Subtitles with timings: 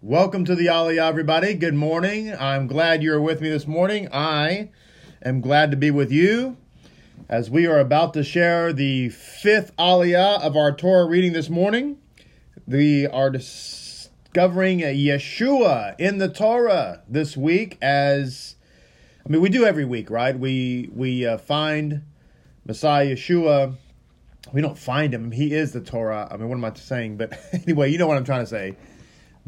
[0.00, 1.54] Welcome to the Aliyah, everybody.
[1.54, 2.32] Good morning.
[2.32, 4.08] I'm glad you're with me this morning.
[4.12, 4.70] I
[5.20, 6.56] am glad to be with you
[7.28, 11.98] as we are about to share the fifth Aliyah of our Torah reading this morning.
[12.68, 18.54] We are discovering Yeshua in the Torah this week as
[19.26, 20.38] I mean we do every week, right?
[20.38, 22.02] We we uh, find
[22.64, 23.74] Messiah Yeshua.
[24.52, 25.32] We don't find him.
[25.32, 26.28] He is the Torah.
[26.30, 27.16] I mean, what am I saying?
[27.16, 28.76] But anyway, you know what I'm trying to say.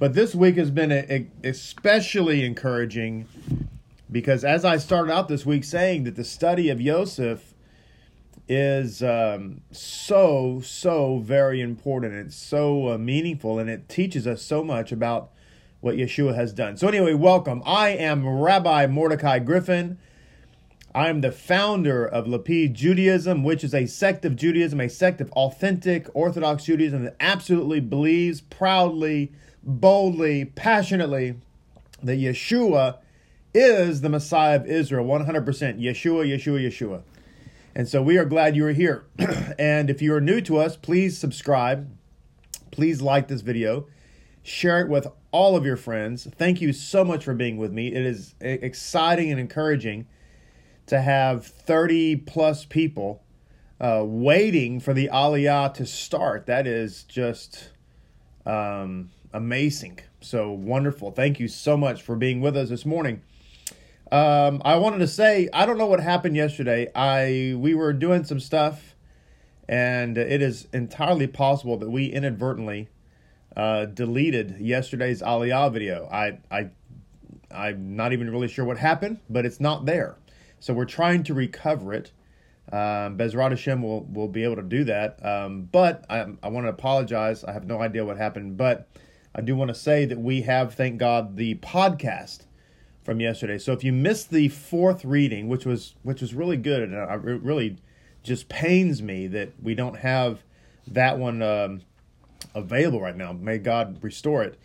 [0.02, 3.28] But this week has been a, a, especially encouraging
[4.10, 7.54] because as I started out this week saying that the study of Yosef
[8.48, 12.14] is um, so, so very important.
[12.14, 15.30] It's so uh, meaningful and it teaches us so much about
[15.78, 16.76] what Yeshua has done.
[16.76, 17.62] So, anyway, welcome.
[17.64, 19.98] I am Rabbi Mordecai Griffin.
[20.94, 25.22] I am the founder of Lapid Judaism, which is a sect of Judaism, a sect
[25.22, 29.32] of authentic Orthodox Judaism that absolutely believes proudly
[29.62, 31.36] boldly, passionately
[32.02, 32.98] that Yeshua
[33.54, 35.44] is the Messiah of Israel, 100%.
[35.80, 37.02] Yeshua, Yeshua, Yeshua.
[37.74, 39.04] And so we are glad you are here.
[39.58, 41.90] and if you are new to us, please subscribe.
[42.70, 43.86] Please like this video.
[44.42, 46.26] Share it with all of your friends.
[46.36, 47.88] Thank you so much for being with me.
[47.88, 50.06] It is exciting and encouraging
[50.86, 53.22] to have 30 plus people
[53.80, 56.46] uh, waiting for the Aliyah to start.
[56.46, 57.70] That is just
[58.46, 60.00] um, amazing.
[60.20, 61.10] So wonderful.
[61.10, 63.22] Thank you so much for being with us this morning.
[64.12, 66.88] Um, I wanted to say I don't know what happened yesterday.
[66.94, 68.94] I we were doing some stuff,
[69.68, 72.90] and it is entirely possible that we inadvertently
[73.56, 76.08] uh, deleted yesterday's Aliyah video.
[76.12, 76.70] I I
[77.50, 80.16] I'm not even really sure what happened, but it's not there.
[80.62, 82.12] So we're trying to recover it.
[82.70, 85.24] Um, Bezrat Hashem will will be able to do that.
[85.26, 87.42] Um, but I I want to apologize.
[87.42, 88.88] I have no idea what happened, but
[89.34, 92.42] I do want to say that we have, thank God, the podcast
[93.02, 93.58] from yesterday.
[93.58, 97.42] So if you missed the fourth reading, which was which was really good, and it
[97.42, 97.78] really
[98.22, 100.44] just pains me that we don't have
[100.86, 101.82] that one um,
[102.54, 103.32] available right now.
[103.32, 104.60] May God restore it.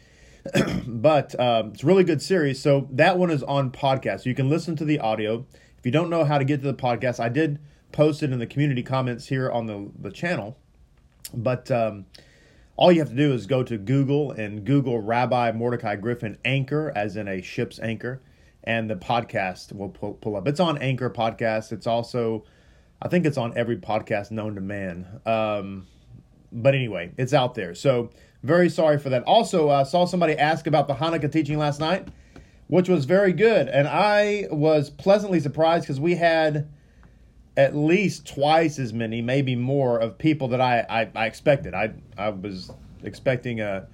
[0.87, 2.61] but um, it's a really good series.
[2.61, 4.25] So that one is on podcast.
[4.25, 5.45] You can listen to the audio.
[5.87, 7.59] You don't know how to get to the podcast, I did
[7.93, 10.57] post it in the community comments here on the the channel.
[11.33, 12.07] But um,
[12.75, 16.91] all you have to do is go to Google and Google Rabbi Mordecai Griffin anchor,
[16.93, 18.19] as in a ship's anchor,
[18.65, 20.45] and the podcast will pull, pull up.
[20.45, 21.71] It's on Anchor Podcast.
[21.71, 22.43] It's also,
[23.01, 25.21] I think it's on every podcast known to man.
[25.25, 25.87] Um,
[26.51, 27.73] but anyway, it's out there.
[27.73, 28.09] So
[28.43, 29.23] very sorry for that.
[29.23, 32.09] Also, I uh, saw somebody ask about the Hanukkah teaching last night,
[32.67, 36.69] which was very good, and I was pleasantly surprised because we had
[37.55, 41.73] at least twice as many, maybe more, of people that I, I, I expected.
[41.73, 42.71] I I was
[43.03, 43.85] expecting a uh,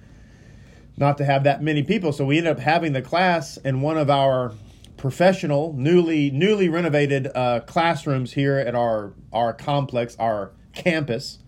[0.96, 3.96] not to have that many people, so we ended up having the class in one
[3.96, 4.52] of our
[4.96, 11.38] professional, newly newly renovated uh, classrooms here at our our complex, our campus,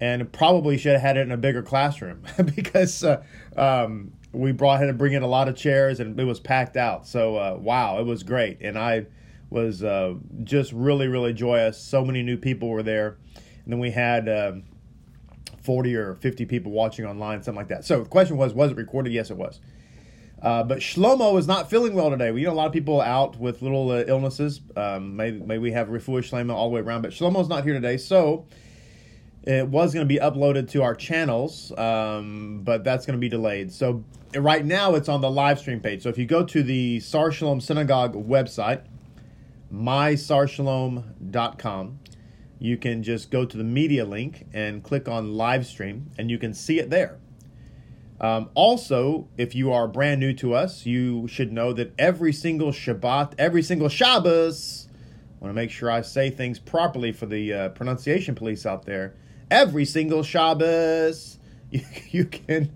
[0.00, 2.22] and probably should have had it in a bigger classroom
[2.56, 3.22] because uh,
[3.56, 6.76] um, we brought had to bring in a lot of chairs and it was packed
[6.76, 7.06] out.
[7.06, 9.06] So uh, wow, it was great, and I
[9.50, 10.14] was uh,
[10.44, 11.78] just really, really joyous.
[11.78, 13.16] So many new people were there.
[13.64, 14.64] And then we had um,
[15.62, 17.84] 40 or 50 people watching online, something like that.
[17.84, 19.12] So the question was, was it recorded?
[19.12, 19.60] Yes, it was.
[20.42, 22.30] Uh, but Shlomo is not feeling well today.
[22.30, 24.60] We know a lot of people out with little uh, illnesses.
[24.76, 27.72] Um, maybe, maybe we have refuah Shlomo all the way around, but Shlomo's not here
[27.72, 27.96] today.
[27.96, 28.46] So
[29.44, 33.28] it was going to be uploaded to our channels, um, but that's going to be
[33.28, 33.72] delayed.
[33.72, 34.04] So
[34.44, 36.02] right now it's on the live stream page.
[36.02, 38.82] So if you go to the Sar Shalom Synagogue website,
[39.72, 41.98] mysarshalom.com.
[42.58, 46.38] You can just go to the media link and click on live stream, and you
[46.38, 47.18] can see it there.
[48.18, 52.72] Um, also, if you are brand new to us, you should know that every single
[52.72, 54.88] Shabbat, every single Shabbos,
[55.38, 58.86] I want to make sure I say things properly for the uh, pronunciation police out
[58.86, 59.14] there.
[59.50, 61.38] Every single Shabbos,
[61.70, 62.72] you, you can,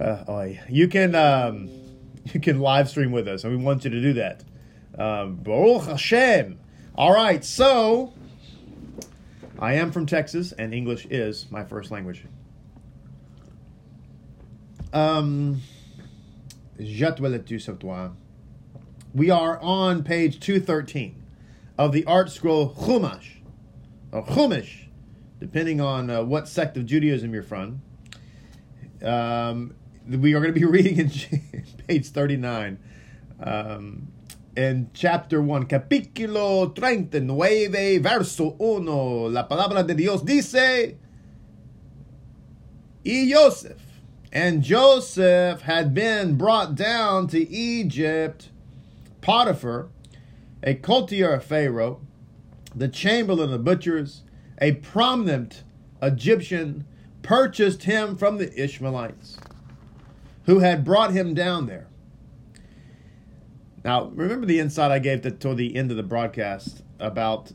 [0.00, 1.70] uh, oh, you can, um,
[2.32, 4.42] you can live stream with us, and we want you to do that.
[4.98, 6.58] Um, Baruch Hashem.
[6.94, 8.14] All right, so
[9.58, 12.24] I am from Texas, and English is my first language.
[14.92, 15.60] Um,
[16.78, 17.02] we
[19.30, 21.22] are on page 213
[21.76, 23.40] of the ArtScroll Chumash,
[24.12, 24.86] or Chumash,
[25.40, 27.82] depending on uh, what sect of Judaism you're from.
[29.02, 29.74] Um,
[30.08, 31.10] we are going to be reading in
[31.86, 32.78] page 39.
[33.40, 34.08] Um,
[34.56, 40.96] en chapter 1, capítulo 39, verso 1, la palabra de Dios dice,
[43.04, 43.80] y Joseph
[44.32, 48.50] And Joseph had been brought down to Egypt.
[49.20, 49.88] Potiphar,
[50.62, 52.00] a courtier of Pharaoh,
[52.74, 54.22] the chamberlain of butchers,
[54.60, 55.62] a prominent
[56.02, 56.84] Egyptian,
[57.22, 59.38] purchased him from the Ishmaelites
[60.48, 61.86] who had brought him down there.
[63.84, 67.52] Now, remember the insight I gave to, toward the end of the broadcast about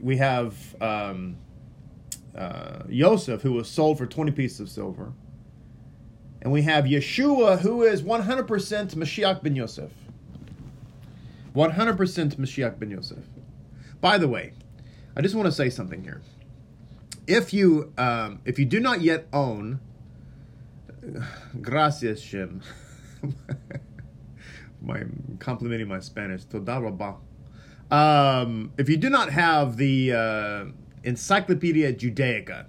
[0.00, 1.36] we have um,
[2.32, 5.12] uh, Joseph, who was sold for 20 pieces of silver.
[6.40, 9.90] And we have Yeshua, who is 100% Mashiach ben Yosef.
[11.56, 13.24] 100% Mashiach ben Yosef.
[14.00, 14.52] By the way,
[15.16, 16.22] I just want to say something here.
[17.26, 19.80] If you um, if you do not yet own,
[21.60, 22.62] gracias Shem.
[24.82, 25.02] my
[25.38, 26.44] complimenting my Spanish.
[26.44, 27.16] Toda
[27.90, 30.64] Um, if you do not have the uh,
[31.04, 32.66] Encyclopedia Judaica,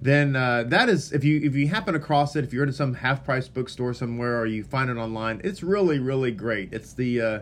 [0.00, 2.94] then uh, that is if you if you happen across it, if you're in some
[2.94, 6.72] half price bookstore somewhere or you find it online, it's really really great.
[6.72, 7.40] It's the uh,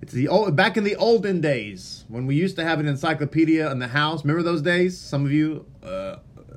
[0.00, 3.70] it's the old back in the olden days when we used to have an encyclopedia
[3.70, 4.24] in the house.
[4.24, 4.98] Remember those days?
[4.98, 6.16] Some of you, uh,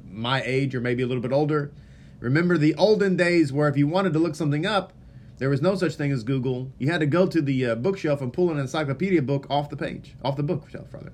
[0.10, 1.72] my age or maybe a little bit older,
[2.20, 4.94] remember the olden days where if you wanted to look something up,
[5.38, 6.72] there was no such thing as Google.
[6.78, 9.78] You had to go to the uh, bookshelf and pull an encyclopedia book off the
[9.78, 11.14] page, off the bookshelf rather.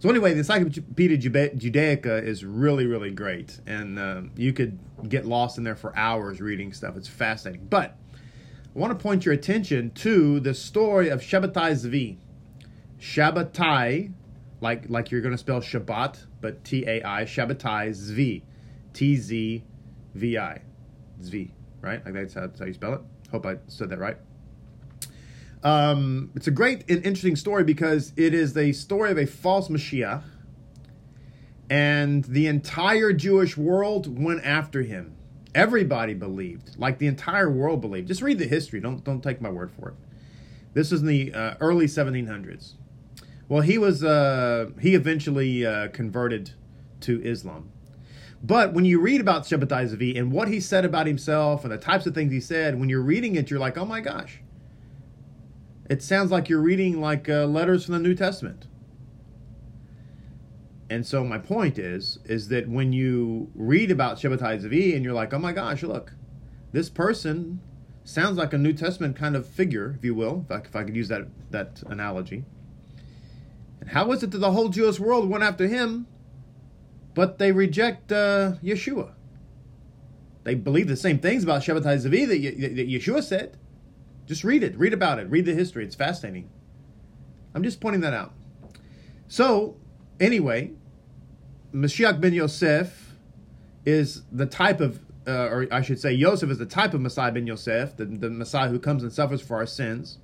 [0.00, 4.76] So anyway, the Encyclopedia Judaica is really, really great, and uh, you could
[5.08, 6.96] get lost in there for hours reading stuff.
[6.96, 7.68] It's fascinating.
[7.70, 12.16] But I want to point your attention to the story of Shabbatai Zvi.
[12.98, 14.12] Shabbatai,
[14.60, 17.22] like like you're going to spell Shabbat, but T A I.
[17.22, 18.42] Shabbatai Zvi,
[18.92, 19.62] T Z
[20.14, 20.60] V I,
[21.20, 21.50] Zvi.
[21.80, 22.04] Right?
[22.04, 23.00] Like that's how, that's how you spell it.
[23.30, 24.16] Hope I said that right.
[25.64, 29.68] Um, it's a great and interesting story because it is the story of a false
[29.68, 30.22] Mashiach,
[31.70, 35.14] and the entire Jewish world went after him.
[35.54, 38.08] Everybody believed, like the entire world believed.
[38.08, 38.80] Just read the history.
[38.80, 39.94] Don't don't take my word for it.
[40.74, 42.74] This is in the uh, early 1700s.
[43.48, 46.52] Well, he was uh, he eventually uh, converted
[47.00, 47.70] to Islam.
[48.42, 51.78] But when you read about Shabbatai Zvi and what he said about himself and the
[51.78, 54.40] types of things he said, when you're reading it, you're like, oh my gosh,
[55.88, 58.66] it sounds like you're reading like uh, letters from the New Testament.
[60.90, 65.14] And so my point is, is that when you read about Shabbatai Zvi and you're
[65.14, 66.12] like, oh my gosh, look,
[66.72, 67.60] this person
[68.04, 70.84] sounds like a New Testament kind of figure, if you will, if I, if I
[70.84, 72.44] could use that that analogy.
[73.80, 76.06] And how is it that the whole Jewish world went after him,
[77.14, 79.12] but they reject uh, Yeshua?
[80.44, 83.56] They believe the same things about Shabbatai Zvi that, that Yeshua said.
[84.26, 84.76] Just read it.
[84.76, 85.28] Read about it.
[85.28, 85.84] Read the history.
[85.84, 86.48] It's fascinating.
[87.54, 88.32] I'm just pointing that out.
[89.28, 89.76] So,
[90.20, 90.72] anyway,
[91.72, 93.14] Mashiach ben Yosef
[93.84, 97.32] is the type of, uh, or I should say, Yosef is the type of Messiah
[97.32, 100.18] ben Yosef, the, the Messiah who comes and suffers for our sins.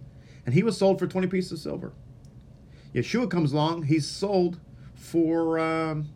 [0.45, 1.93] And he was sold for 20 pieces of silver.
[2.95, 4.59] Yeshua comes along, he's sold
[4.95, 6.09] for um,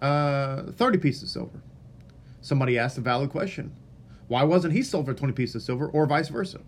[0.00, 1.62] uh, 30 pieces of silver.
[2.40, 3.72] Somebody asked a valid question.
[4.28, 6.60] Why wasn't he sold for 20 pieces of silver or vice versa?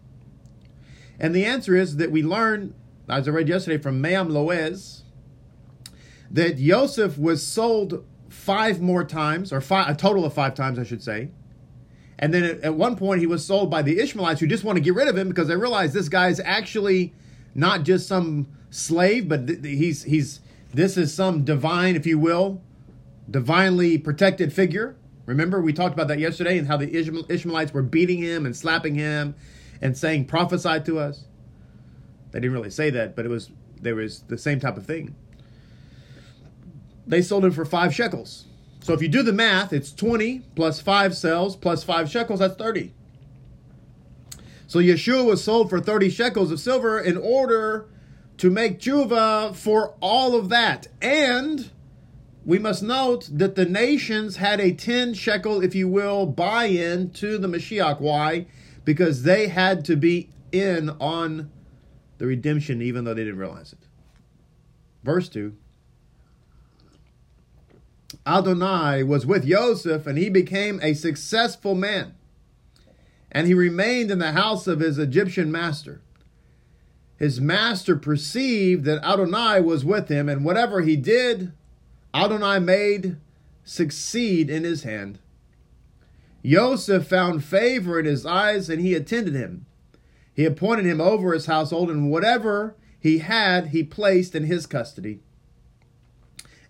[1.18, 2.74] And the answer is that we learn,
[3.08, 5.02] as I read yesterday from Me'am Loez,
[6.30, 10.84] that Joseph was sold five more times, or five, a total of five times, I
[10.84, 11.30] should say.
[12.18, 14.80] And then at, one point, he was sold by the Ishmaelites who just want to
[14.82, 17.12] get rid of him because they realize this guy's actually
[17.54, 20.40] not just some slave, but th- he's he's
[20.72, 22.62] this is some divine, if you will,
[23.30, 24.96] divinely protected figure.
[25.26, 28.94] Remember, we talked about that yesterday and how the Ishmaelites were beating him and slapping
[28.94, 29.34] him
[29.80, 31.24] and saying, prophesy to us.
[32.32, 33.50] They didn't really say that, but it was
[33.80, 35.14] there was the same type of thing.
[37.06, 38.46] They sold him for five shekels.
[38.80, 42.56] So if you do the math, it's 20 plus five cells plus five shekels, that's
[42.56, 42.92] 30.
[44.66, 47.86] So Yeshua was sold for 30 shekels of silver in order
[48.38, 50.88] to make tshuva for all of that.
[51.00, 51.70] And
[52.44, 57.10] we must note that the nations had a 10 shekel, if you will, buy in
[57.10, 58.00] to the Mashiach.
[58.00, 58.46] Why?
[58.84, 61.50] Because they had to be in on
[62.18, 63.86] the redemption, even though they didn't realize it.
[65.04, 65.54] Verse 2
[68.26, 72.14] Adonai was with Joseph, and he became a successful man.
[73.30, 76.00] And he remained in the house of his Egyptian master.
[77.16, 81.52] His master perceived that Adonai was with him, and whatever he did,
[82.14, 83.16] Adonai made
[83.64, 85.18] succeed in his hand.
[86.44, 89.66] Joseph found favor in his eyes, and he attended him.
[90.34, 95.20] He appointed him over his household, and whatever he had, he placed in his custody.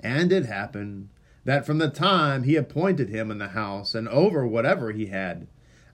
[0.01, 1.09] And it happened
[1.45, 5.47] that from the time he appointed him in the house and over whatever he had,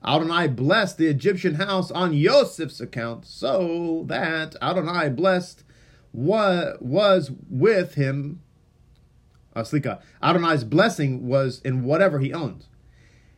[0.05, 5.63] Adonai blessed the Egyptian house on Joseph's account, so that Adonai blessed
[6.11, 8.41] what was with him.
[9.55, 12.65] Uh, Slika, Adonai's blessing was in whatever he owned,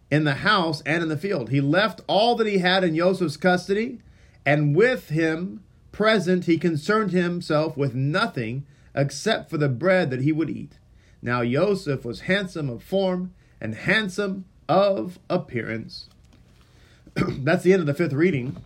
[0.10, 1.50] in the house and in the field.
[1.50, 4.00] He left all that he had in Joseph's custody,
[4.46, 8.66] and with him present he concerned himself with nothing
[8.96, 10.74] except for the bread that he would eat.
[11.22, 16.10] Now Joseph was handsome of form and handsome of appearance.
[17.16, 18.58] That's the end of the fifth reading.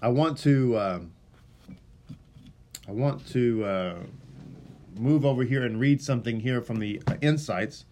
[0.00, 1.00] I want to uh,
[2.86, 3.94] I want to uh,
[4.98, 7.84] move over here and read something here from the insights.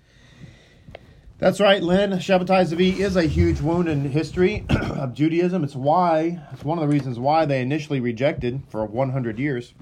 [1.38, 2.12] That's right, Lynn.
[2.12, 5.64] Shabbatai is a huge wound in history of Judaism.
[5.64, 9.74] It's why it's one of the reasons why they initially rejected for 100 years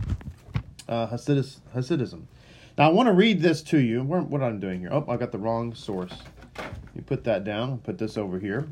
[0.88, 2.22] uh, Hasidus, Hasidism.
[2.76, 4.02] Now, I want to read this to you.
[4.02, 4.90] What, what I'm doing here?
[4.92, 6.12] Oh, I got the wrong source.
[6.94, 7.78] You put that down.
[7.78, 8.66] Put this over here.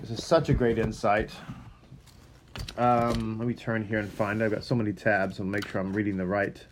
[0.00, 1.30] This is such a great insight.
[2.76, 4.42] Um, let me turn here and find.
[4.42, 5.40] I've got so many tabs.
[5.40, 6.62] I'll make sure I'm reading the right,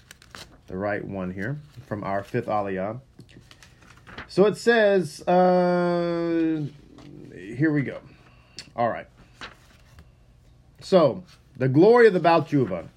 [0.67, 3.01] the right one here from our fifth aliyah.
[4.29, 6.63] So it says, uh,
[7.35, 8.01] here we go.
[8.77, 9.07] All right.
[10.81, 11.23] So
[11.57, 12.89] the glory of the Baal Tshuva.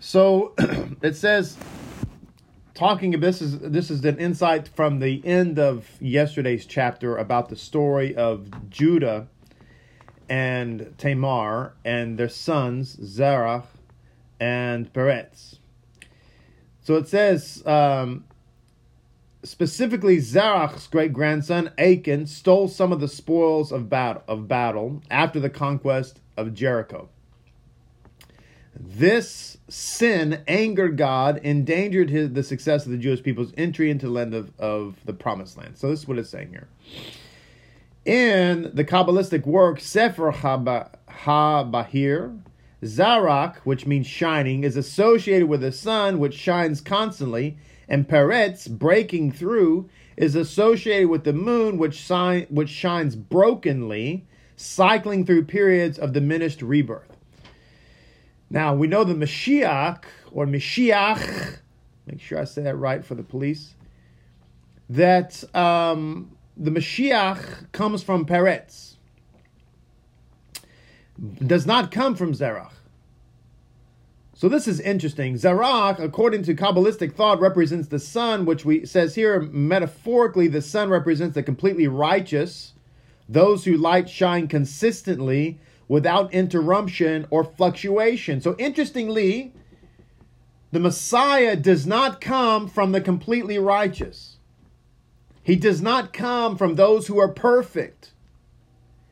[0.00, 0.54] So
[1.02, 1.56] it says,
[2.74, 7.48] talking of this is this is an insight from the end of yesterday's chapter about
[7.48, 9.28] the story of Judah
[10.28, 13.66] and Tamar and their sons Zerach
[14.38, 15.58] and Peretz.
[16.88, 18.24] So it says um,
[19.42, 25.38] specifically Zerach's great grandson Achan stole some of the spoils of battle of battle after
[25.38, 27.10] the conquest of Jericho.
[28.74, 34.12] This sin angered God, endangered his, the success of the Jewish people's entry into the
[34.12, 35.76] land of, of the promised land.
[35.76, 36.68] So this is what it's saying here.
[38.06, 40.88] In the Kabbalistic work Sefer HaBahir,
[42.82, 47.58] Zerach, which means shining, is associated with the sun, which shines constantly,
[47.88, 55.24] and Peretz, breaking through, is associated with the moon, which, si- which shines brokenly, cycling
[55.24, 57.16] through periods of diminished rebirth.
[58.50, 61.58] Now, we know the Mashiach, or Mashiach,
[62.06, 63.74] make sure I say that right for the police,
[64.88, 68.87] that um, the Mashiach comes from Peretz,
[71.46, 72.72] does not come from Zerach.
[74.34, 75.34] So this is interesting.
[75.34, 80.90] Zerach, according to Kabbalistic thought, represents the sun, which we says here metaphorically, the sun
[80.90, 82.72] represents the completely righteous,
[83.28, 85.58] those who light shine consistently
[85.88, 88.40] without interruption or fluctuation.
[88.40, 89.54] So interestingly,
[90.70, 94.36] the Messiah does not come from the completely righteous.
[95.42, 98.12] He does not come from those who are perfect.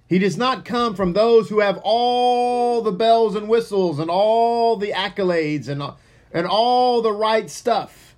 [0.09, 4.77] He does not come from those who have all the bells and whistles and all
[4.77, 5.83] the accolades and,
[6.33, 8.15] and all the right stuff.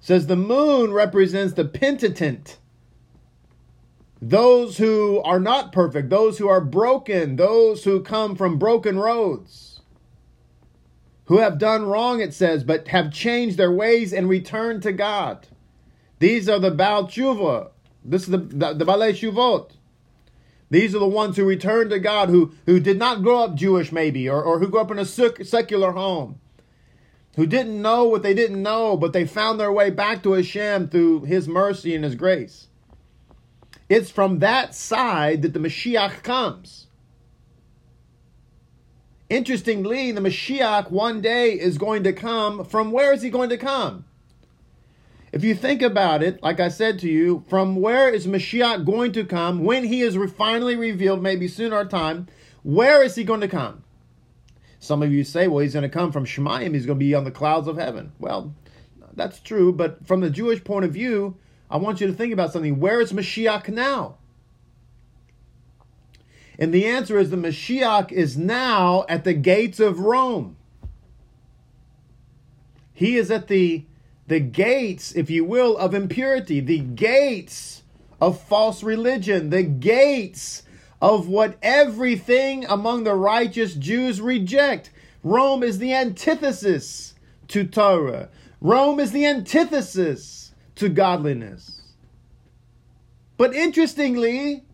[0.00, 2.58] says the moon represents the penitent.
[4.20, 9.80] Those who are not perfect, those who are broken, those who come from broken roads,
[11.26, 15.48] who have done wrong, it says, but have changed their ways and returned to God.
[16.18, 17.70] These are the Baal Tshuva.
[18.04, 19.75] This is the, the, the Balei Shuvot.
[20.70, 23.92] These are the ones who returned to God, who, who did not grow up Jewish,
[23.92, 26.40] maybe, or, or who grew up in a secular home,
[27.36, 30.88] who didn't know what they didn't know, but they found their way back to Hashem
[30.88, 32.66] through His mercy and His grace.
[33.88, 36.88] It's from that side that the Mashiach comes.
[39.28, 42.64] Interestingly, the Mashiach one day is going to come.
[42.64, 44.04] From where is he going to come?
[45.36, 49.12] If you think about it, like I said to you, from where is Mashiach going
[49.12, 52.26] to come when he is finally revealed, maybe soon or time?
[52.62, 53.84] Where is he going to come?
[54.80, 57.14] Some of you say, well, he's going to come from Shamayim, he's going to be
[57.14, 58.12] on the clouds of heaven.
[58.18, 58.54] Well,
[59.12, 61.36] that's true, but from the Jewish point of view,
[61.70, 62.80] I want you to think about something.
[62.80, 64.16] Where is Mashiach now?
[66.58, 70.56] And the answer is the Mashiach is now at the gates of Rome.
[72.94, 73.84] He is at the
[74.26, 77.82] the gates, if you will, of impurity, the gates
[78.20, 80.62] of false religion, the gates
[81.00, 84.90] of what everything among the righteous Jews reject.
[85.22, 87.14] Rome is the antithesis
[87.48, 88.28] to Torah.
[88.60, 91.82] Rome is the antithesis to godliness.
[93.36, 94.64] But interestingly,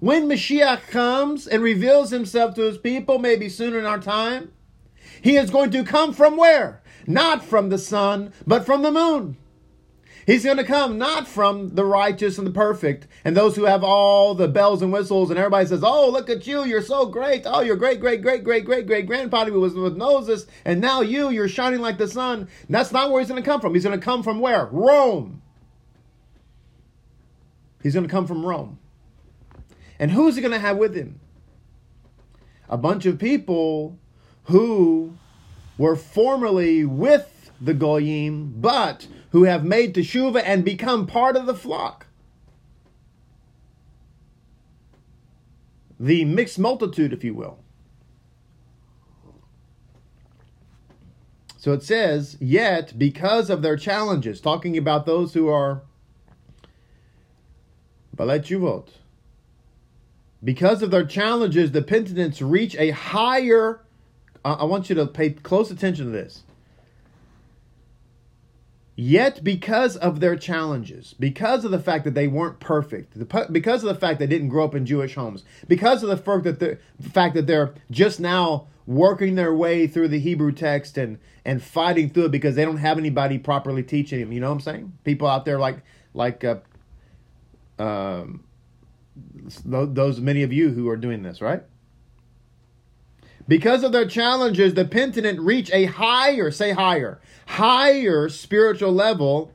[0.00, 4.52] when Mashiach comes and reveals himself to his people, maybe soon in our time,
[5.20, 6.82] he is going to come from where?
[7.06, 9.36] not from the sun, but from the moon.
[10.26, 13.84] He's going to come not from the righteous and the perfect and those who have
[13.84, 17.42] all the bells and whistles and everybody says, "Oh, look at you, you're so great.
[17.46, 21.30] Oh, your great great great great great great grandpa was with Moses and now you,
[21.30, 23.74] you're shining like the sun." That's not where he's going to come from.
[23.74, 24.66] He's going to come from where?
[24.66, 25.42] Rome.
[27.80, 28.80] He's going to come from Rome.
[30.00, 31.20] And who's he going to have with him?
[32.68, 33.96] A bunch of people
[34.46, 35.16] who
[35.78, 41.54] were formerly with the Goyim, but who have made teshuva and become part of the
[41.54, 42.06] flock.
[45.98, 47.58] The mixed multitude, if you will.
[51.58, 55.82] So it says, yet because of their challenges, talking about those who are
[58.14, 58.88] Balet Juvot,
[60.44, 63.80] because of their challenges, the penitents reach a higher.
[64.54, 66.44] I want you to pay close attention to this.
[68.98, 73.12] Yet, because of their challenges, because of the fact that they weren't perfect,
[73.52, 76.44] because of the fact they didn't grow up in Jewish homes, because of the fact
[76.44, 76.78] that the
[77.10, 82.08] fact that they're just now working their way through the Hebrew text and and fighting
[82.08, 84.32] through it because they don't have anybody properly teaching them.
[84.32, 84.92] You know what I'm saying?
[85.04, 85.82] People out there like
[86.14, 86.56] like uh,
[87.78, 88.44] um,
[89.64, 91.62] those many of you who are doing this, right?
[93.48, 99.52] Because of their challenges, the penitent reach a higher, say higher, higher spiritual level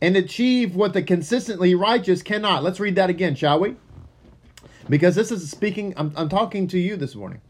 [0.00, 2.62] and achieve what the consistently righteous cannot.
[2.62, 3.76] Let's read that again, shall we?
[4.88, 7.40] Because this is speaking, I'm, I'm talking to you this morning.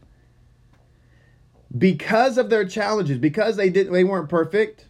[1.77, 4.85] Because of their challenges, because they didn't they weren't perfect,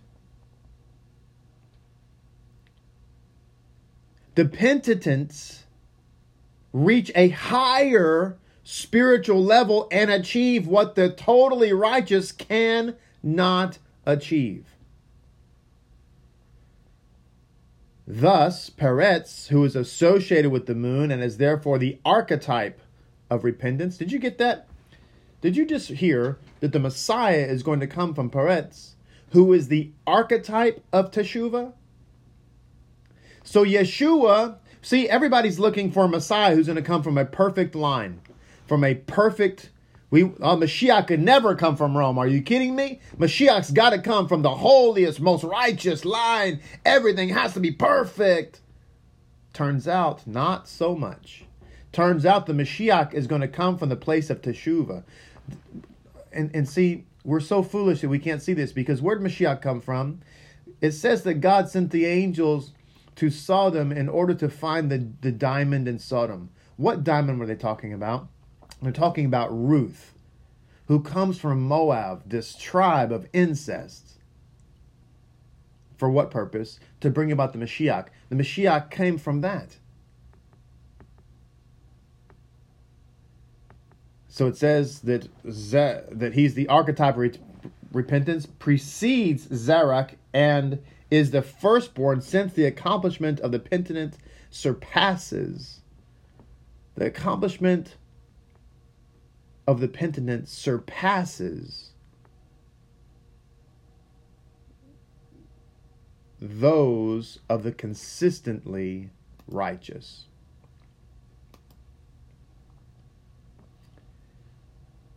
[4.36, 5.64] the penitents
[6.72, 14.66] reach a higher spiritual level and achieve what the totally righteous can not achieve.
[18.08, 22.82] Thus, Peretz, who is associated with the moon and is therefore the archetype
[23.30, 23.98] of repentance.
[23.98, 24.68] Did you get that?
[25.42, 28.94] Did you just hear that the Messiah is going to come from Peretz,
[29.32, 31.74] who is the archetype of Teshuvah?
[33.44, 37.76] So Yeshua, see, everybody's looking for a Messiah who's going to come from a perfect
[37.76, 38.22] line,
[38.68, 39.70] from a perfect
[40.12, 42.18] we uh, Mashiach could never come from Rome.
[42.18, 43.02] Are you kidding me?
[43.18, 46.62] Mashiach's got to come from the holiest, most righteous line.
[46.86, 48.62] Everything has to be perfect.
[49.52, 51.44] Turns out, not so much.
[51.92, 55.04] Turns out the Mashiach is going to come from the place of Teshuvah.
[56.32, 59.62] And, and see, we're so foolish that we can't see this because where did Mashiach
[59.62, 60.22] come from?
[60.82, 62.74] It says that God sent the angels
[63.16, 66.52] to Sodom in order to find the, the diamond in Sodom.
[66.78, 68.28] What diamond were they talking about?
[68.86, 70.14] They're talking about Ruth,
[70.86, 74.20] who comes from Moab, this tribe of incest.
[75.98, 76.80] For what purpose?
[77.02, 78.10] To bring about the Mashiach.
[78.30, 79.78] The Mashiach came from that.
[84.28, 87.32] So it says that Z- that he's the archetype re-
[87.92, 90.78] repentance, precedes Zerach, and
[91.10, 94.18] is the firstborn since the accomplishment of the penitent
[94.52, 95.82] surpasses
[96.94, 97.96] the accomplishment
[99.68, 101.92] of the penitent surpasses
[106.40, 109.10] those of the consistently
[109.48, 110.26] righteous.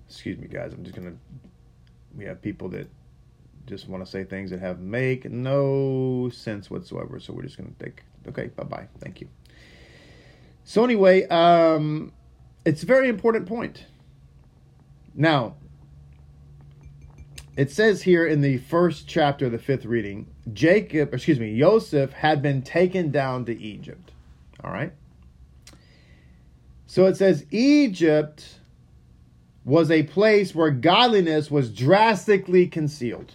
[0.09, 0.73] Excuse me, guys.
[0.73, 1.17] I'm just going to.
[2.17, 2.89] We have people that
[3.67, 7.21] just want to say things that have make no sense whatsoever.
[7.21, 8.03] So we're just going to take.
[8.27, 8.89] Okay, bye bye.
[9.01, 9.29] Thank you.
[10.65, 12.13] So, anyway, um,
[12.65, 13.87] it's a very important point.
[15.19, 15.57] Now,
[17.57, 22.13] it says here in the first chapter of the fifth reading, Jacob, excuse me, Joseph
[22.13, 24.13] had been taken down to Egypt.
[24.63, 24.93] All right.
[26.87, 28.61] So it says Egypt
[29.65, 33.33] was a place where godliness was drastically concealed.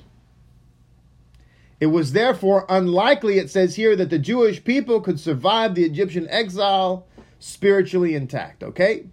[1.81, 6.29] It was therefore unlikely, it says here, that the Jewish people could survive the Egyptian
[6.29, 7.05] exile
[7.39, 8.63] spiritually intact.
[8.63, 9.07] Okay?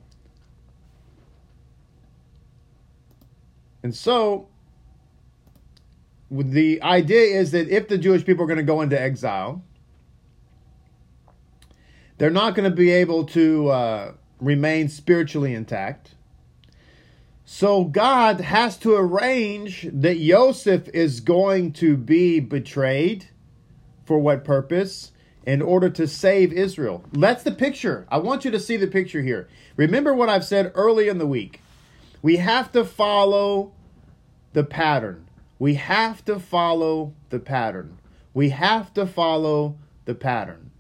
[3.83, 4.49] And so
[6.31, 9.63] the idea is that if the Jewish people are going to go into exile,
[12.19, 16.15] they're not going to be able to uh, remain spiritually intact.
[17.45, 23.27] So God has to arrange that Joseph is going to be betrayed.
[24.05, 25.13] For what purpose?
[25.47, 27.05] In order to save Israel.
[27.13, 28.07] That's the picture.
[28.11, 29.49] I want you to see the picture here.
[29.77, 31.61] Remember what I've said early in the week.
[32.23, 33.73] We have to follow
[34.53, 35.27] the pattern.
[35.59, 37.99] We have to follow the pattern.
[38.35, 40.71] We have to follow the pattern.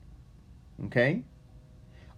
[0.86, 1.24] Okay?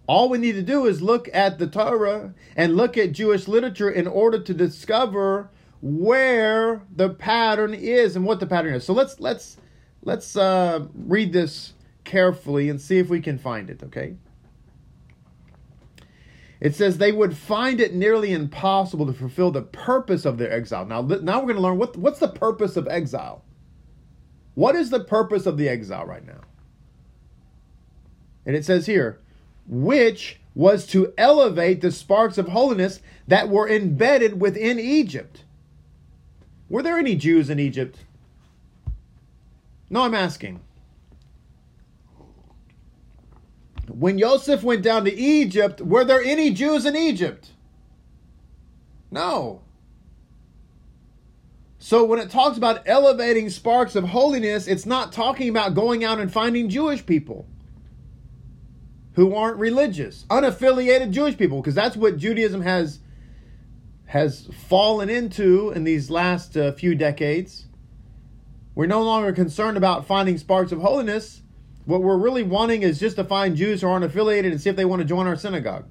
[0.07, 3.89] All we need to do is look at the Torah and look at Jewish literature
[3.89, 5.49] in order to discover
[5.81, 8.85] where the pattern is and what the pattern is.
[8.85, 9.57] So let's let's
[10.01, 13.81] let's uh, read this carefully and see if we can find it.
[13.83, 14.15] Okay.
[16.63, 20.85] It says they would find it nearly impossible to fulfill the purpose of their exile.
[20.85, 23.43] Now, now we're going to learn what, what's the purpose of exile.
[24.55, 26.39] What is the purpose of the exile right now?
[28.45, 29.19] And it says here,
[29.67, 35.43] which was to elevate the sparks of holiness that were embedded within Egypt.
[36.69, 37.97] Were there any Jews in Egypt?
[39.89, 40.61] No, I'm asking.
[43.87, 47.51] When Joseph went down to Egypt, were there any Jews in Egypt?
[49.11, 49.61] No.
[51.77, 56.17] So when it talks about elevating sparks of holiness, it's not talking about going out
[56.17, 57.45] and finding Jewish people
[59.15, 62.99] who aren't religious, unaffiliated Jewish people, because that's what Judaism has
[64.05, 67.65] has fallen into in these last uh, few decades.
[68.75, 71.42] We're no longer concerned about finding sparks of holiness.
[71.85, 74.75] What we're really wanting is just to find Jews who aren't affiliated and see if
[74.75, 75.85] they want to join our synagogue.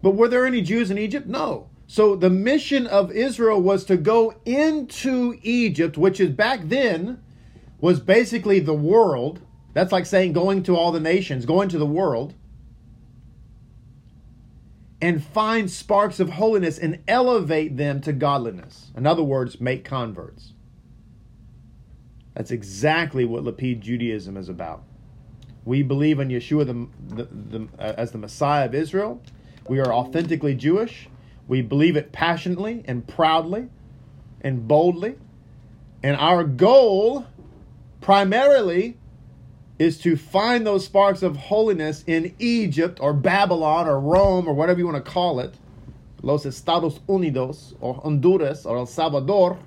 [0.00, 1.26] But were there any Jews in Egypt?
[1.26, 1.68] No.
[1.86, 7.22] So the mission of Israel was to go into Egypt, which is back then
[7.80, 9.40] was basically the world
[9.74, 12.34] that's like saying going to all the nations, going to the world,
[15.00, 18.90] and find sparks of holiness and elevate them to godliness.
[18.96, 20.52] In other words, make converts.
[22.34, 24.82] That's exactly what Lapid Judaism is about.
[25.64, 29.22] We believe in Yeshua the, the, the, uh, as the Messiah of Israel.
[29.68, 31.08] We are authentically Jewish.
[31.46, 33.68] We believe it passionately and proudly
[34.40, 35.16] and boldly.
[36.02, 37.26] And our goal
[38.00, 38.96] primarily
[39.78, 44.78] is to find those sparks of holiness in Egypt or Babylon or Rome or whatever
[44.78, 45.54] you want to call it,
[46.22, 49.58] Los Estados Unidos or Honduras or El Salvador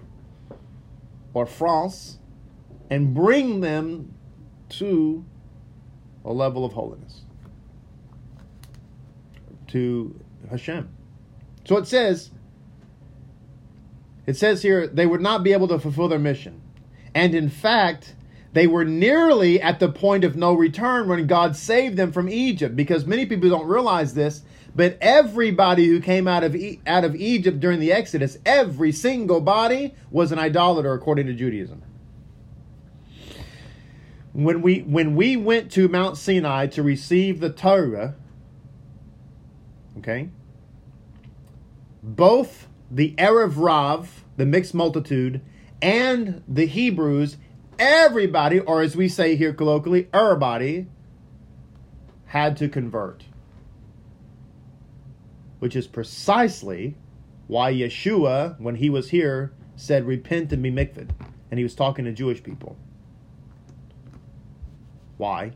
[1.34, 2.18] or France,
[2.90, 4.14] and bring them
[4.70, 5.26] to
[6.24, 7.22] a level of holiness,
[9.68, 10.20] to
[10.50, 10.90] Hashem.
[11.66, 12.32] So it says,
[14.26, 16.62] it says here, they would not be able to fulfill their mission.
[17.14, 18.16] And in fact,
[18.54, 22.76] they were nearly at the point of no return when God saved them from Egypt
[22.76, 24.44] because many people don't realize this,
[24.76, 29.42] but everybody who came out of e- out of Egypt during the Exodus, every single
[29.42, 31.82] body was an idolater according to Judaism.
[34.36, 38.16] When we when we went to Mount Sinai to receive the Torah,
[40.00, 40.30] okay?
[42.04, 45.40] Both the Erev Rav, the mixed multitude,
[45.82, 47.38] and the Hebrews
[47.80, 50.88] everybody, or as we say here colloquially, everybody,
[52.26, 53.24] had to convert.
[55.60, 56.96] Which is precisely
[57.48, 61.10] why Yeshua, when he was here, said, Repent and be mikved.
[61.50, 62.78] And he was talking to Jewish people.
[65.18, 65.54] Why?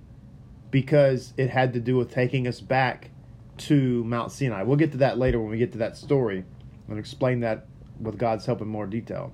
[0.71, 3.11] Because it had to do with taking us back
[3.57, 4.63] to Mount Sinai.
[4.63, 6.45] We'll get to that later when we get to that story
[6.87, 7.65] and explain that
[7.99, 9.33] with God's help in more detail.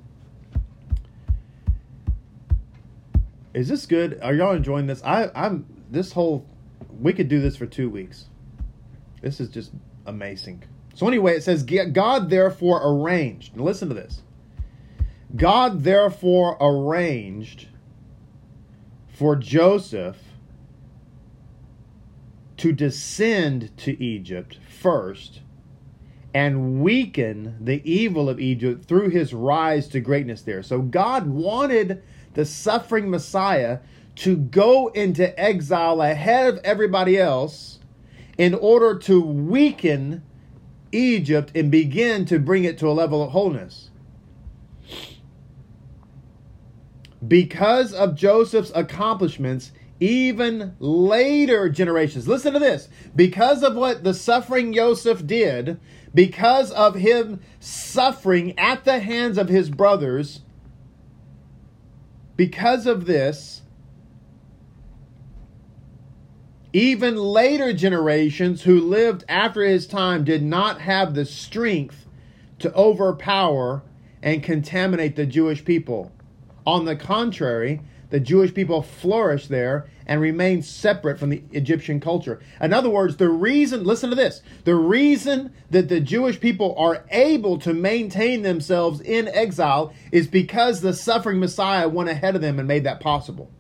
[3.54, 4.20] Is this good?
[4.22, 5.02] Are y'all enjoying this?
[5.04, 6.46] I, I'm this whole.
[7.00, 8.26] We could do this for two weeks.
[9.22, 9.72] This is just
[10.06, 10.64] amazing.
[10.94, 13.56] So anyway, it says God therefore arranged.
[13.56, 14.24] Now listen to this.
[15.36, 17.68] God therefore arranged
[19.16, 20.18] for Joseph
[22.58, 25.42] to descend to Egypt first
[26.34, 30.62] and weaken the evil of Egypt through his rise to greatness there.
[30.62, 33.80] So God wanted the suffering Messiah
[34.16, 37.80] to go into exile ahead of everybody else
[38.38, 40.24] in order to weaken
[40.92, 43.85] Egypt and begin to bring it to a level of wholeness.
[47.28, 54.74] Because of Joseph's accomplishments, even later generations, listen to this, because of what the suffering
[54.74, 55.80] Joseph did,
[56.14, 60.42] because of him suffering at the hands of his brothers,
[62.36, 63.62] because of this,
[66.74, 72.06] even later generations who lived after his time did not have the strength
[72.60, 73.82] to overpower
[74.22, 76.12] and contaminate the Jewish people.
[76.66, 82.40] On the contrary, the Jewish people flourished there and remained separate from the Egyptian culture.
[82.62, 87.06] In other words, the reason, listen to this, the reason that the Jewish people are
[87.12, 92.60] able to maintain themselves in exile is because the suffering Messiah went ahead of them
[92.60, 93.52] and made that possible.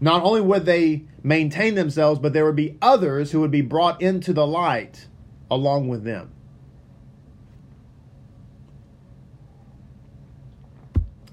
[0.00, 4.00] Not only would they maintain themselves, but there would be others who would be brought
[4.00, 5.06] into the light
[5.50, 6.32] along with them.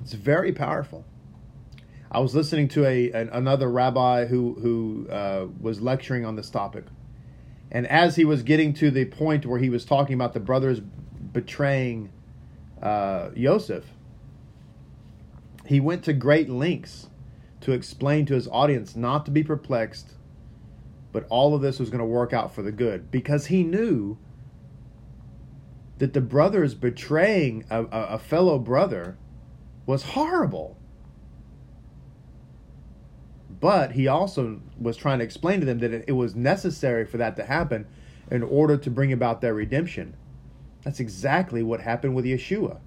[0.07, 1.03] It's very powerful.
[2.09, 6.49] I was listening to a an, another rabbi who who uh, was lecturing on this
[6.49, 6.85] topic,
[7.73, 10.79] and as he was getting to the point where he was talking about the brothers
[10.79, 12.09] betraying
[12.81, 13.83] uh, Yosef,
[15.65, 17.09] he went to great lengths
[17.59, 20.11] to explain to his audience not to be perplexed,
[21.11, 24.17] but all of this was going to work out for the good because he knew
[25.97, 29.17] that the brothers betraying a, a, a fellow brother
[29.87, 30.77] was horrible.
[33.59, 37.35] But he also was trying to explain to them that it, was necessary for that
[37.37, 37.87] to happen
[38.29, 40.15] in order to bring about their redemption.
[40.83, 42.79] That's exactly what happened with Yeshua.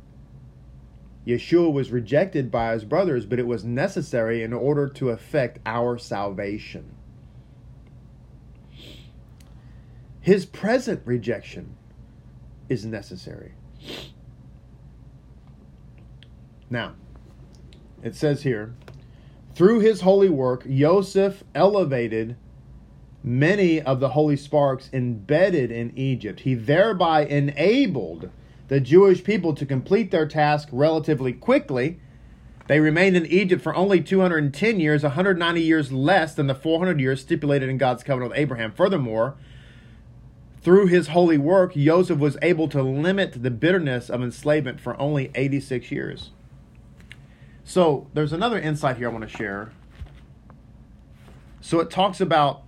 [1.27, 5.99] Yeshua was rejected by his brothers, but it was necessary in order to effect our
[5.99, 6.95] salvation.
[10.21, 11.77] His present rejection
[12.69, 13.55] is necessary.
[16.71, 16.95] Now,
[18.03, 18.75] it says here,
[19.55, 22.37] through his holy work, Joseph elevated
[23.23, 26.41] many of the holy sparks embedded in Egypt.
[26.41, 28.31] He thereby enabled
[28.69, 31.99] the Jewish people to complete their task relatively quickly.
[32.69, 37.21] They remained in Egypt for only 210 years, 190 years less than the 400 years
[37.21, 38.71] stipulated in God's covenant with Abraham.
[38.71, 39.35] Furthermore,
[40.63, 45.33] through his holy work, Joseph was able to limit the bitterness of enslavement for only
[45.35, 46.31] 86 years.
[47.71, 49.71] So there's another insight here I want to share.
[51.61, 52.65] So it talks about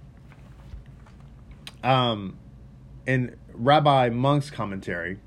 [1.83, 2.39] um,
[3.05, 5.19] in Rabbi Munk's commentary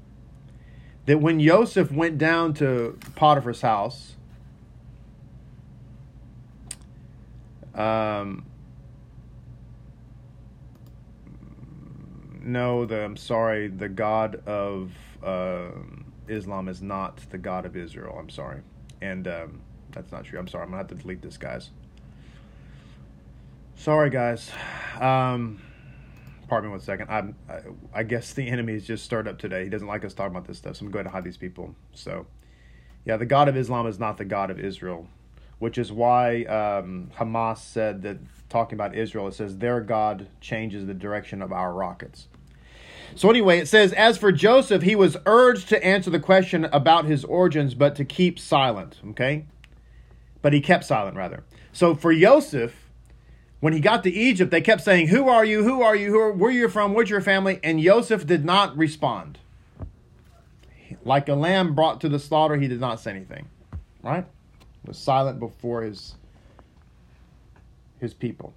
[1.07, 4.15] that when Joseph went down to Potiphar's house,
[7.73, 8.45] um,
[12.41, 15.71] no, the, I'm sorry, the God of uh,
[16.29, 18.15] Islam is not the God of Israel.
[18.17, 18.61] I'm sorry.
[19.01, 19.61] And um,
[19.95, 20.37] that's not true.
[20.37, 20.65] I'm sorry.
[20.65, 21.69] I'm to have to delete this, guys.
[23.75, 24.51] Sorry, guys.
[24.99, 25.61] Um,
[26.47, 27.09] pardon me one second.
[27.09, 27.59] I'm, I,
[27.93, 29.63] I guess the enemy has just stirred up today.
[29.63, 31.75] He doesn't like us talking about this stuff, so I'm going to hide these people.
[31.93, 32.27] So,
[33.05, 35.07] yeah, the God of Islam is not the God of Israel,
[35.59, 38.17] which is why um, Hamas said that
[38.49, 42.27] talking about Israel, it says their God changes the direction of our rockets.
[43.13, 47.05] So, anyway, it says, As for Joseph, he was urged to answer the question about
[47.05, 48.99] his origins, but to keep silent.
[49.09, 49.45] Okay?
[50.45, 51.43] But he kept silent, rather.
[51.73, 52.75] So, for Joseph,
[53.61, 55.63] when he got to Egypt, they kept saying, Who are you?
[55.63, 56.11] Who are you?
[56.11, 56.93] Who are, where are you from?
[56.93, 57.59] What's your family?
[57.63, 59.39] And Joseph did not respond.
[61.03, 63.47] Like a lamb brought to the slaughter, he did not say anything.
[64.03, 64.27] Right?
[64.85, 66.13] Was silent before his,
[67.97, 68.53] his people.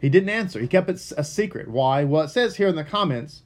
[0.00, 0.60] He didn't answer.
[0.60, 1.66] He kept it a secret.
[1.66, 2.04] Why?
[2.04, 3.42] Well, it says here in the comments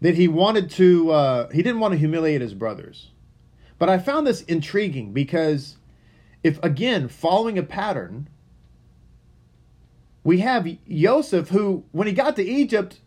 [0.00, 3.10] that he wanted to, uh, he didn't want to humiliate his brothers.
[3.78, 5.76] But I found this intriguing because
[6.42, 8.28] if, again, following a pattern,
[10.24, 13.00] we have Joseph who, when he got to Egypt,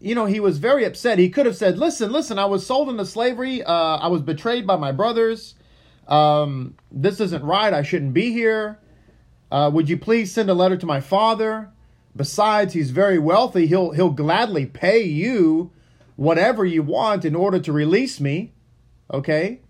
[0.00, 1.18] you know, he was very upset.
[1.18, 3.62] He could have said, Listen, listen, I was sold into slavery.
[3.62, 5.54] Uh, I was betrayed by my brothers.
[6.08, 7.72] Um, this isn't right.
[7.72, 8.78] I shouldn't be here.
[9.50, 11.70] Uh, would you please send a letter to my father?
[12.16, 13.66] Besides, he's very wealthy.
[13.66, 15.70] He'll he'll gladly pay you
[16.16, 18.52] whatever you want in order to release me.
[19.12, 19.60] Okay?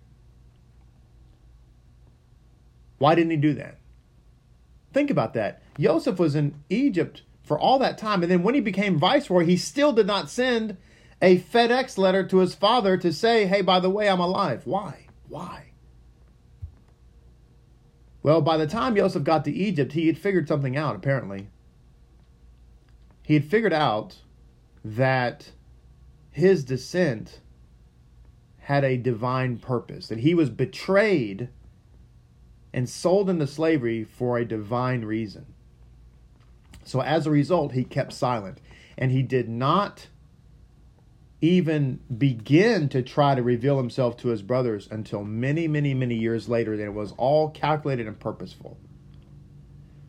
[3.00, 3.78] Why didn't he do that?
[4.92, 5.62] Think about that.
[5.78, 9.56] Joseph was in Egypt for all that time, and then when he became viceroy, he
[9.56, 10.76] still did not send
[11.22, 14.66] a FedEx letter to his father to say, hey, by the way, I'm alive.
[14.66, 15.06] Why?
[15.28, 15.72] Why?
[18.22, 21.48] Well, by the time Joseph got to Egypt, he had figured something out, apparently.
[23.22, 24.18] He had figured out
[24.84, 25.52] that
[26.30, 27.40] his descent
[28.58, 31.48] had a divine purpose, that he was betrayed
[32.72, 35.46] and sold into slavery for a divine reason.
[36.84, 38.60] So, as a result, he kept silent
[38.96, 40.08] and he did not
[41.40, 46.48] even begin to try to reveal himself to his brothers until many, many, many years
[46.48, 46.76] later.
[46.76, 48.78] That it was all calculated and purposeful.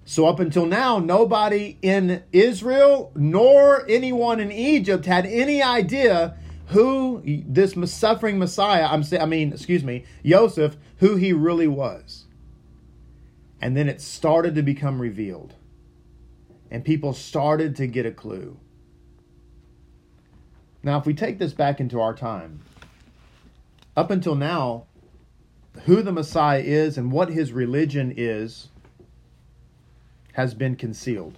[0.06, 7.22] So, up until now, nobody in Israel nor anyone in Egypt had any idea who
[7.26, 12.26] this suffering Messiah, I'm saying, I mean, excuse me, Joseph, who he really was.
[13.62, 15.54] And then it started to become revealed.
[16.72, 18.58] And people started to get a clue.
[20.84, 22.62] Now, if we take this back into our time,
[23.96, 24.86] up until now,
[25.86, 28.70] who the Messiah is and what his religion is
[30.34, 31.38] has been concealed.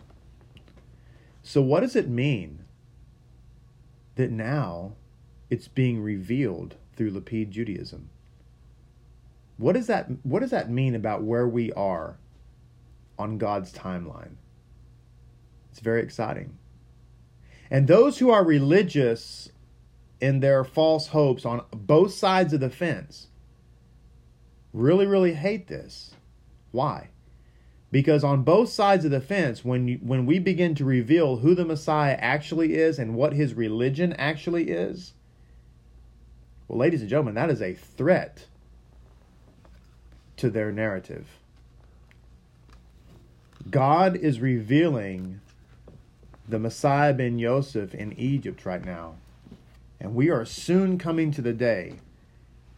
[1.41, 2.63] So, what does it mean
[4.15, 4.93] that now
[5.49, 8.09] it's being revealed through Lapid Judaism?
[9.57, 12.17] What does that what does that mean about where we are
[13.17, 14.35] on God's timeline?
[15.71, 16.57] It's very exciting.
[17.69, 19.49] And those who are religious
[20.19, 23.27] in their false hopes on both sides of the fence
[24.71, 26.15] really really hate this.
[26.71, 27.09] Why?
[27.91, 31.53] Because on both sides of the fence when you, when we begin to reveal who
[31.53, 35.13] the Messiah actually is and what his religion actually is,
[36.67, 38.47] well ladies and gentlemen, that is a threat
[40.37, 41.27] to their narrative.
[43.69, 45.39] God is revealing
[46.47, 49.15] the Messiah ben Yosef in Egypt right now.
[49.99, 51.95] And we are soon coming to the day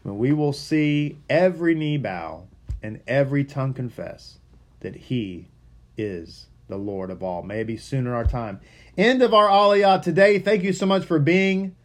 [0.03, 2.43] when we will see every knee bow
[2.83, 4.37] and every tongue confess
[4.81, 5.47] that he
[5.97, 7.41] is the Lord of all.
[7.41, 8.59] Maybe sooner our time.
[8.97, 10.37] End of our Aliyah today.
[10.37, 11.75] Thank you so much for being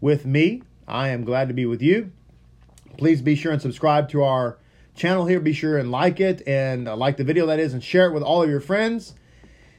[0.00, 0.62] with me.
[0.88, 2.10] I am glad to be with you.
[2.98, 4.58] Please be sure and subscribe to our
[5.02, 5.40] channel here.
[5.40, 8.12] Be sure and like it and uh, like the video that is and share it
[8.12, 9.14] with all of your friends.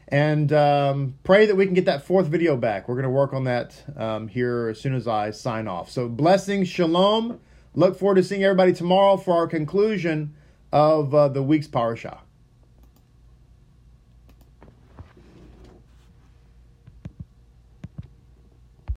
[0.09, 2.89] And um, pray that we can get that fourth video back.
[2.89, 5.89] We're going to work on that um, here as soon as I sign off.
[5.89, 7.39] So, blessings, shalom.
[7.73, 10.35] Look forward to seeing everybody tomorrow for our conclusion
[10.73, 12.19] of uh, the week's parashah.